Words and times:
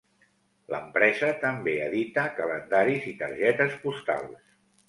L'empresa 0.73 1.29
també 1.43 1.75
edita 1.89 2.25
calendaris 2.39 3.07
i 3.13 3.15
targetes 3.23 3.77
postals. 3.85 4.45